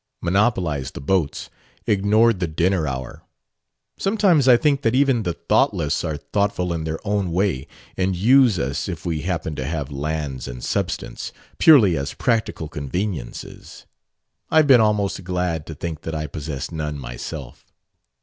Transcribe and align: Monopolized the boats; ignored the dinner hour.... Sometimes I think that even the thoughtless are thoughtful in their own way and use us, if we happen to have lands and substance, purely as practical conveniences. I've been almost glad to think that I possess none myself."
Monopolized 0.19 0.95
the 0.95 0.99
boats; 0.99 1.51
ignored 1.85 2.39
the 2.39 2.47
dinner 2.47 2.87
hour.... 2.87 3.21
Sometimes 3.99 4.47
I 4.47 4.57
think 4.57 4.81
that 4.81 4.95
even 4.95 5.21
the 5.21 5.33
thoughtless 5.33 6.03
are 6.03 6.17
thoughtful 6.17 6.73
in 6.73 6.85
their 6.85 6.97
own 7.05 7.31
way 7.31 7.67
and 7.95 8.15
use 8.15 8.57
us, 8.57 8.89
if 8.89 9.05
we 9.05 9.21
happen 9.21 9.53
to 9.57 9.63
have 9.67 9.91
lands 9.91 10.47
and 10.47 10.63
substance, 10.63 11.31
purely 11.59 11.95
as 11.97 12.15
practical 12.15 12.67
conveniences. 12.67 13.85
I've 14.49 14.65
been 14.65 14.81
almost 14.81 15.23
glad 15.23 15.67
to 15.67 15.75
think 15.75 16.01
that 16.01 16.15
I 16.15 16.25
possess 16.25 16.71
none 16.71 16.97
myself." 16.97 17.71